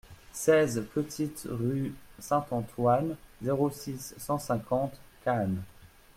seize 0.31 0.79
petite 0.95 1.47
Rue 1.47 1.93
Saint-Antoine, 2.17 3.15
zéro 3.43 3.69
six, 3.69 4.15
cent 4.17 4.39
cinquante, 4.39 4.99
Cannes 5.23 5.61